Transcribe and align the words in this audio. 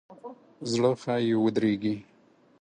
زړه 0.71 0.91
ښایي 1.01 1.33
ودریږي. 1.43 1.95